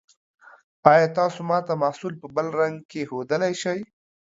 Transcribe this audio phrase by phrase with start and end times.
[0.91, 3.79] ایا تاسو ما ته محصول په بل رنګ کې ښودلی شئ؟